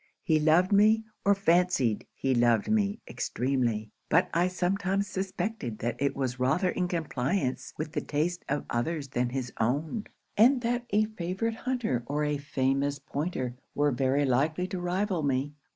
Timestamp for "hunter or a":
11.53-12.37